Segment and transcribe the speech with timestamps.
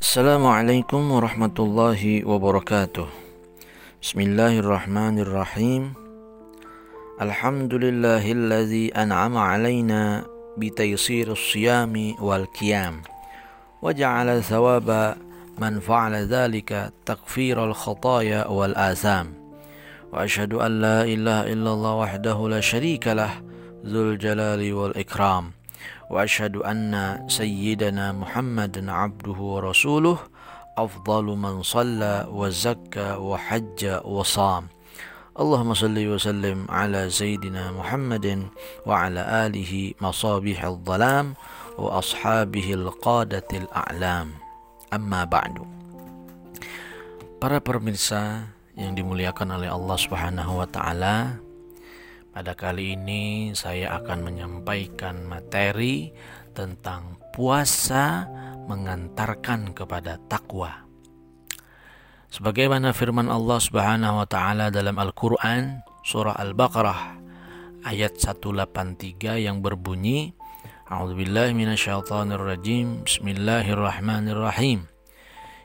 [0.00, 3.06] السلام عليكم ورحمة الله وبركاته
[4.02, 5.92] بسم الله الرحمن الرحيم
[7.22, 10.24] الحمد لله الذي أنعم علينا
[10.58, 13.02] بتيسير الصيام والقيام
[13.82, 15.16] وجعل ثواب
[15.58, 19.34] من فعل ذلك تكفير الخطايا والآثام
[20.12, 23.30] وأشهد أن لا إله إلا الله وحده لا شريك له
[23.86, 25.57] ذو الجلال والإكرام
[26.10, 26.92] وأشهد أن
[27.28, 30.18] سيدنا محمد عبده ورسوله
[30.78, 34.64] أفضل من صلى وزكى وحج وصام.
[35.38, 38.50] اللهم صل وسلم على سيدنا محمد
[38.86, 41.34] وعلى آله مصابيح الظلام
[41.78, 44.28] وأصحابه القادة الأعلام.
[44.94, 45.62] أما بعد.
[47.38, 51.38] Para pemirsa yang dimuliakan oleh Allah Subhanahu wa taala,
[52.38, 56.14] pada kali ini saya akan menyampaikan materi
[56.54, 58.30] tentang puasa
[58.70, 60.86] mengantarkan kepada takwa.
[62.30, 67.18] Sebagaimana firman Allah Subhanahu wa taala dalam Al-Qur'an surah Al-Baqarah
[67.82, 70.30] ayat 183 yang berbunyi
[70.86, 73.02] A'udzubillahi minasyaitonirrajim.
[73.02, 74.86] Bismillahirrahmanirrahim.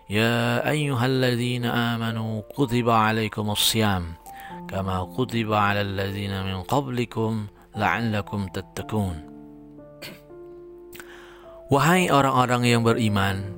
[0.09, 4.22] Ya ayyuhalladzina amanu kutiba alaikumus syiyam
[4.73, 7.45] kama kutiba 'alal ladzina min qablikum
[7.77, 9.21] la'allakum tattaqun.
[11.69, 13.53] Wahai orang-orang yang beriman,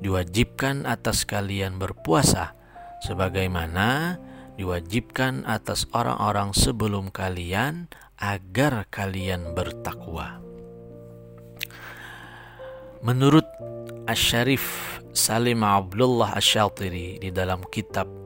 [0.00, 2.56] diwajibkan atas kalian berpuasa
[3.04, 4.16] sebagaimana
[4.56, 10.40] diwajibkan atas orang-orang sebelum kalian agar kalian bertakwa.
[13.04, 13.44] Menurut
[14.08, 14.64] Asy-Syarif
[15.12, 18.23] Salim Abdullah Asy-Syatiri di dalam kitab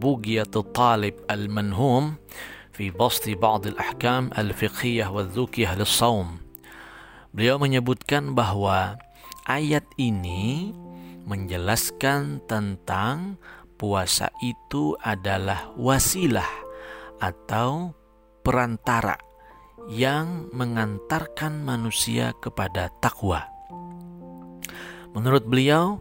[0.00, 2.14] بوغية الطالب المنهوم
[2.72, 6.46] في بسط بعض الأحكام الفقهية والذوكية للصوم
[7.36, 8.96] Beliau menyebutkan bahwa
[9.44, 10.72] ayat ini
[11.28, 13.36] menjelaskan tentang
[13.76, 16.48] puasa itu adalah wasilah
[17.20, 17.92] atau
[18.40, 19.20] perantara
[19.92, 23.44] yang mengantarkan manusia kepada takwa.
[25.12, 26.00] Menurut beliau,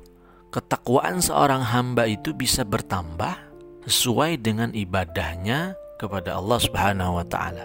[0.56, 3.49] ketakwaan seorang hamba itu bisa bertambah
[3.85, 7.65] sesuai dengan ibadahnya kepada Allah Subhanahu wa taala.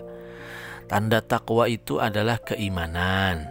[0.86, 3.48] Tanda takwa itu adalah keimanan,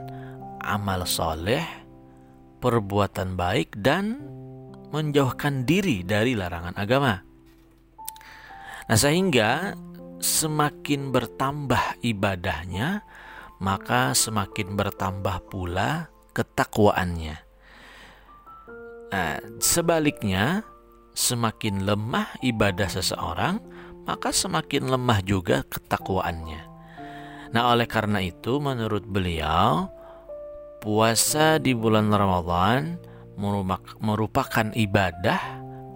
[0.62, 1.66] amal soleh,
[2.62, 4.22] perbuatan baik dan
[4.94, 7.18] menjauhkan diri dari larangan agama.
[8.86, 9.74] Nah, sehingga
[10.22, 13.02] semakin bertambah ibadahnya,
[13.58, 17.36] maka semakin bertambah pula ketakwaannya.
[19.10, 20.62] Nah, sebaliknya,
[21.14, 23.62] semakin lemah ibadah seseorang,
[24.04, 26.62] maka semakin lemah juga ketakwaannya.
[27.54, 29.86] Nah, oleh karena itu, menurut beliau,
[30.82, 32.98] puasa di bulan Ramadan
[34.02, 35.42] merupakan ibadah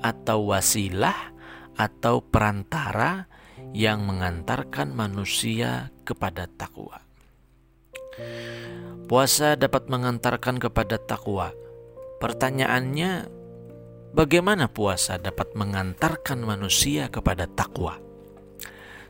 [0.00, 1.34] atau wasilah
[1.74, 3.26] atau perantara
[3.74, 7.02] yang mengantarkan manusia kepada takwa.
[9.08, 11.54] Puasa dapat mengantarkan kepada takwa.
[12.18, 13.37] Pertanyaannya,
[14.08, 18.00] Bagaimana puasa dapat mengantarkan manusia kepada takwa?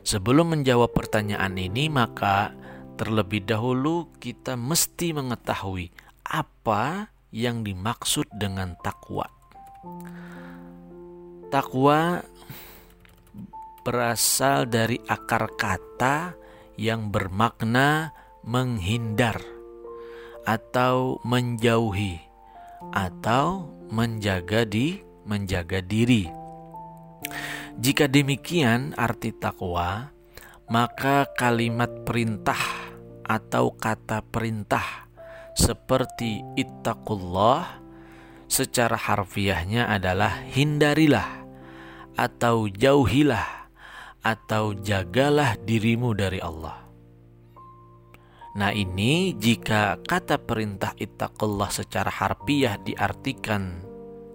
[0.03, 2.51] Sebelum menjawab pertanyaan ini, maka
[2.99, 5.87] terlebih dahulu kita mesti mengetahui
[6.27, 9.23] apa yang dimaksud dengan takwa.
[11.47, 12.19] Takwa
[13.87, 16.35] berasal dari akar kata
[16.75, 18.11] yang bermakna
[18.43, 19.39] menghindar
[20.43, 22.19] atau menjauhi
[22.91, 26.29] atau menjaga di menjaga diri.
[27.79, 30.13] Jika demikian arti takwa,
[30.69, 32.59] maka kalimat perintah
[33.25, 35.09] atau kata perintah
[35.53, 37.81] seperti ittaqullah
[38.49, 41.45] secara harfiahnya adalah hindarilah
[42.17, 43.69] atau jauhilah
[44.25, 46.78] atau jagalah dirimu dari Allah.
[48.59, 53.79] Nah ini jika kata perintah ittaqullah secara harfiah diartikan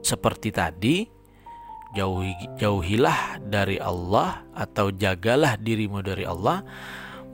[0.01, 1.05] seperti tadi,
[1.93, 6.65] jauhi, jauhilah dari Allah atau jagalah dirimu dari Allah,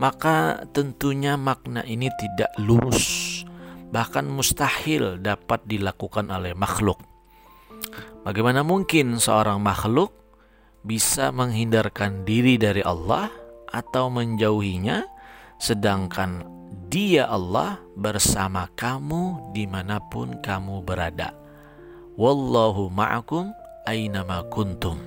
[0.02, 3.46] maka tentunya makna ini tidak lurus,
[3.94, 6.98] bahkan mustahil dapat dilakukan oleh makhluk.
[8.26, 10.10] Bagaimana mungkin seorang makhluk
[10.82, 13.30] bisa menghindarkan diri dari Allah
[13.70, 15.06] atau menjauhinya,
[15.62, 16.58] sedangkan
[16.90, 21.34] dia Allah bersama kamu di mana pun kamu berada.
[22.14, 23.50] Wallahu ma'akum
[23.86, 24.98] aynama kuntum.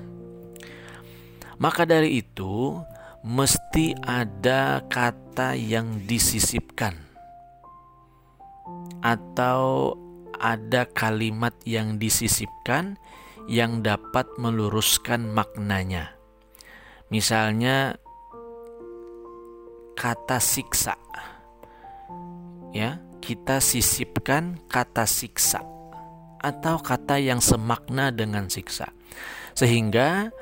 [1.60, 2.80] Maka dari itu
[3.24, 7.00] mesti ada kata yang disisipkan
[9.04, 9.96] atau
[10.40, 13.00] ada kalimat yang disisipkan
[13.48, 16.16] yang dapat meluruskan maknanya.
[17.12, 18.00] Misalnya
[19.96, 20.96] kata siksa.
[22.74, 25.62] Ya, kita sisipkan kata siksa
[26.44, 28.92] atau kata yang semakna dengan siksa.
[29.54, 30.34] Sehingga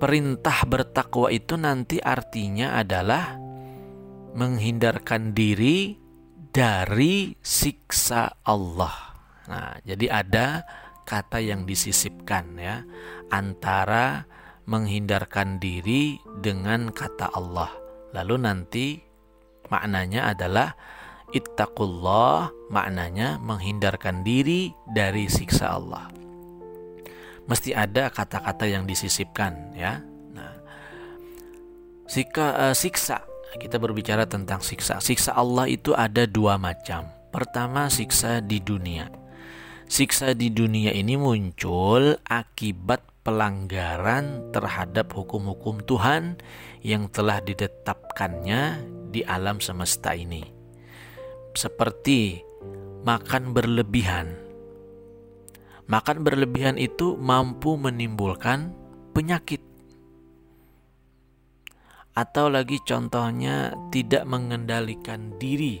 [0.00, 3.36] perintah bertakwa itu nanti artinya adalah
[4.32, 6.00] menghindarkan diri
[6.52, 9.18] dari siksa Allah.
[9.50, 10.64] Nah, jadi ada
[11.04, 12.86] kata yang disisipkan ya
[13.28, 14.24] antara
[14.64, 17.68] menghindarkan diri dengan kata Allah.
[18.14, 18.86] Lalu nanti
[19.68, 20.74] maknanya adalah
[21.32, 26.08] ittaqullah, maknanya menghindarkan diri dari siksa Allah.
[27.46, 29.98] Mesti ada kata-kata yang disisipkan ya.
[30.32, 30.54] Nah,
[32.06, 33.26] sika, uh, siksa
[33.60, 35.02] kita berbicara tentang siksa.
[35.02, 37.04] Siksa Allah itu ada dua macam.
[37.32, 39.08] Pertama, siksa di dunia.
[39.88, 46.42] Siksa di dunia ini muncul akibat pelanggaran terhadap hukum-hukum Tuhan
[46.82, 48.82] yang telah ditetapkannya
[49.14, 50.42] di alam semesta ini.
[51.54, 52.42] Seperti
[53.06, 54.34] makan berlebihan.
[55.86, 58.74] Makan berlebihan itu mampu menimbulkan
[59.12, 59.60] penyakit
[62.12, 65.80] atau lagi contohnya tidak mengendalikan diri.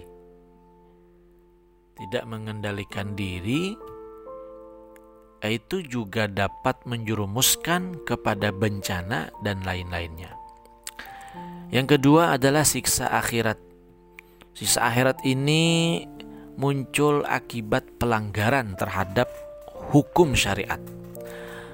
[1.92, 3.76] Tidak mengendalikan diri
[5.50, 10.30] itu juga dapat menjerumuskan kepada bencana dan lain-lainnya.
[11.72, 13.58] Yang kedua adalah siksa akhirat.
[14.54, 16.04] Siksa akhirat ini
[16.54, 19.26] muncul akibat pelanggaran terhadap
[19.90, 20.78] hukum syariat.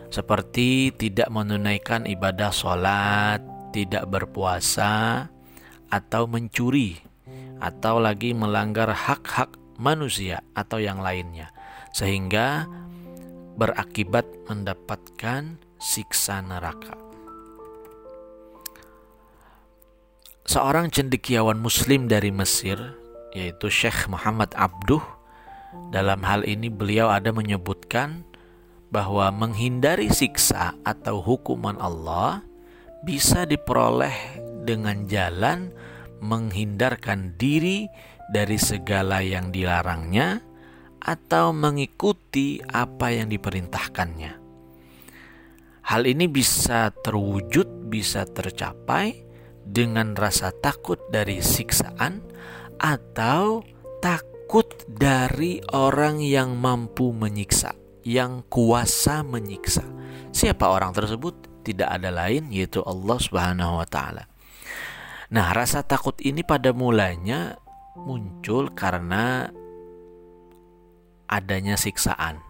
[0.08, 3.44] Seperti tidak menunaikan ibadah sholat,
[3.76, 5.26] tidak berpuasa
[5.92, 6.96] atau mencuri
[7.60, 11.50] atau lagi melanggar hak-hak manusia atau yang lainnya
[11.92, 12.70] sehingga
[13.58, 16.94] berakibat mendapatkan siksa neraka.
[20.46, 22.78] Seorang cendekiawan muslim dari Mesir
[23.36, 25.02] yaitu Syekh Muhammad Abduh
[25.92, 28.24] dalam hal ini beliau ada menyebutkan
[28.88, 32.40] bahwa menghindari siksa atau hukuman Allah
[33.04, 35.68] bisa diperoleh dengan jalan
[36.24, 37.84] menghindarkan diri
[38.32, 40.47] dari segala yang dilarangnya
[41.02, 44.32] atau mengikuti apa yang diperintahkannya.
[45.88, 49.24] Hal ini bisa terwujud, bisa tercapai
[49.64, 52.20] dengan rasa takut dari siksaan
[52.76, 53.64] atau
[54.04, 57.72] takut dari orang yang mampu menyiksa,
[58.04, 59.84] yang kuasa menyiksa.
[60.28, 61.48] Siapa orang tersebut?
[61.68, 64.24] tidak ada lain yaitu Allah Subhanahu wa taala.
[65.28, 67.60] Nah, rasa takut ini pada mulanya
[68.00, 69.52] muncul karena
[71.28, 72.40] adanya siksaan.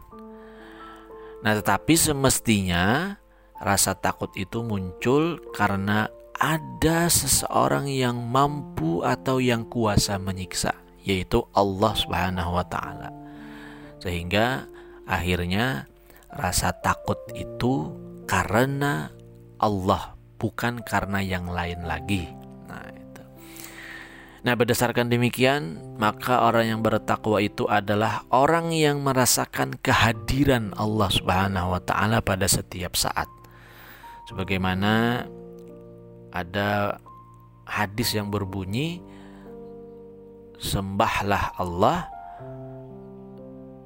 [1.38, 3.14] Nah, tetapi semestinya
[3.58, 11.92] rasa takut itu muncul karena ada seseorang yang mampu atau yang kuasa menyiksa, yaitu Allah
[11.98, 13.10] Subhanahu wa taala.
[13.98, 14.66] Sehingga
[15.06, 15.90] akhirnya
[16.30, 17.90] rasa takut itu
[18.30, 19.10] karena
[19.58, 22.37] Allah, bukan karena yang lain lagi.
[24.46, 31.74] Nah, berdasarkan demikian, maka orang yang bertakwa itu adalah orang yang merasakan kehadiran Allah Subhanahu
[31.74, 33.26] wa taala pada setiap saat.
[34.30, 35.26] Sebagaimana
[36.30, 37.00] ada
[37.66, 39.02] hadis yang berbunyi
[40.60, 42.06] sembahlah Allah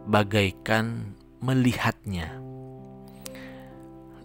[0.04, 2.42] bagaikan melihatnya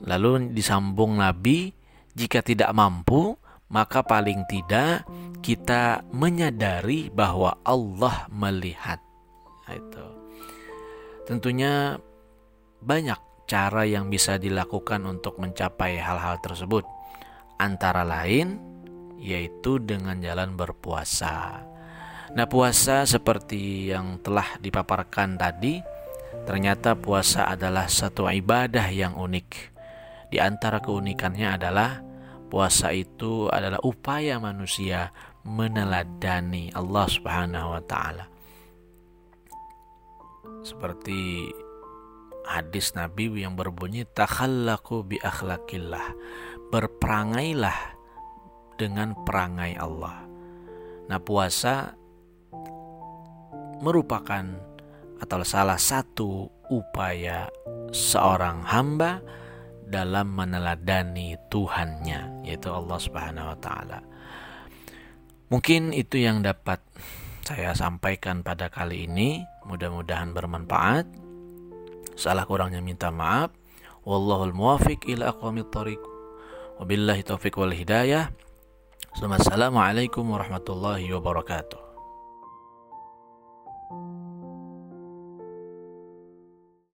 [0.06, 1.74] Lalu disambung Nabi,
[2.14, 3.34] jika tidak mampu,
[3.68, 5.04] maka paling tidak
[5.44, 9.00] kita menyadari bahwa Allah melihat.
[9.68, 10.08] Nah, itu.
[11.28, 12.00] Tentunya
[12.80, 16.84] banyak cara yang bisa dilakukan untuk mencapai hal-hal tersebut.
[17.60, 18.60] Antara lain
[19.18, 21.66] yaitu dengan jalan berpuasa.
[22.38, 25.82] Nah, puasa seperti yang telah dipaparkan tadi,
[26.46, 29.78] ternyata puasa adalah satu ibadah yang unik
[30.28, 32.04] di antara keunikannya adalah
[32.48, 35.12] puasa itu adalah upaya manusia
[35.44, 38.26] meneladani Allah Subhanahu wa taala.
[40.64, 41.48] Seperti
[42.48, 46.16] hadis Nabi yang berbunyi takhallaku bi akhlakillah.
[46.68, 47.96] Berperangailah
[48.76, 50.28] dengan perangai Allah.
[51.08, 51.96] Nah, puasa
[53.80, 54.44] merupakan
[55.18, 57.48] atau salah satu upaya
[57.96, 59.24] seorang hamba
[59.88, 64.00] dalam meneladani Tuhannya yaitu Allah Subhanahu wa taala.
[65.48, 66.84] Mungkin itu yang dapat
[67.48, 69.48] saya sampaikan pada kali ini.
[69.64, 71.08] Mudah-mudahan bermanfaat.
[72.20, 73.56] Salah kurangnya minta maaf.
[74.04, 76.04] Wallahul muwafiq ila aqwamit thoriq.
[76.84, 78.28] Wabillahi taufiq wal hidayah.
[79.16, 81.87] Assalamualaikum warahmatullahi wabarakatuh.